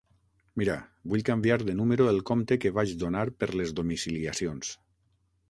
Mira, 0.59 0.77
vull 1.11 1.23
canviar 1.27 1.57
el 1.65 1.69
número 1.81 2.07
de 2.07 2.23
compte 2.31 2.59
que 2.65 2.73
vaig 2.79 2.95
donar 3.05 3.23
per 3.43 3.51
les 3.61 3.77
domiciliacions. 3.83 4.75